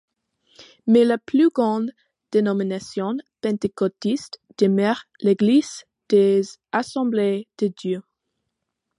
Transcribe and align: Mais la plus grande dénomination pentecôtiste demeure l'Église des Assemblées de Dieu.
Mais 0.87 1.05
la 1.05 1.19
plus 1.19 1.49
grande 1.51 1.91
dénomination 2.31 3.17
pentecôtiste 3.41 4.39
demeure 4.57 5.03
l'Église 5.19 5.83
des 6.09 6.41
Assemblées 6.71 7.47
de 7.59 7.67
Dieu. 7.67 8.01